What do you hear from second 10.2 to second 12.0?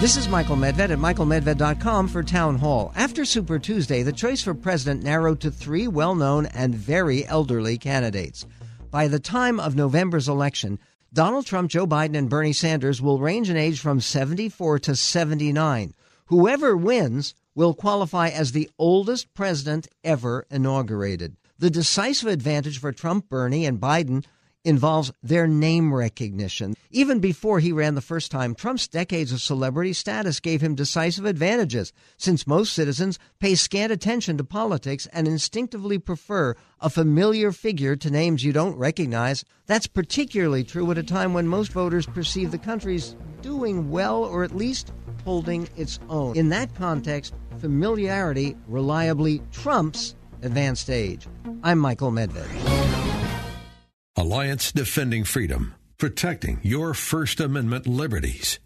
election, Donald Trump, Joe